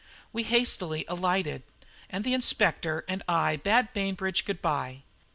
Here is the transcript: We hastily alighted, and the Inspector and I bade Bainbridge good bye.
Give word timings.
We 0.33 0.41
hastily 0.41 1.05
alighted, 1.07 1.61
and 2.09 2.23
the 2.23 2.33
Inspector 2.33 3.05
and 3.07 3.21
I 3.27 3.57
bade 3.57 3.93
Bainbridge 3.93 4.45
good 4.45 4.59
bye. 4.59 5.03